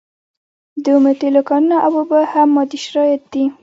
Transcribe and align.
د 0.83 0.85
اومو 0.95 1.11
تیلو 1.21 1.41
کانونه 1.49 1.77
او 1.85 1.91
اوبه 1.99 2.19
هم 2.33 2.47
مادي 2.55 2.79
شرایط 2.85 3.21
دي. 3.33 3.43